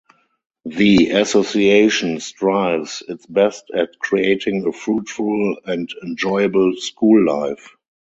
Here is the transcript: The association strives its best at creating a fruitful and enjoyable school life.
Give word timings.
The 0.65 1.11
association 1.11 2.19
strives 2.21 3.03
its 3.07 3.27
best 3.27 3.65
at 3.75 3.99
creating 3.99 4.65
a 4.65 4.71
fruitful 4.71 5.57
and 5.63 5.87
enjoyable 6.03 6.75
school 6.77 7.23
life. 7.23 7.75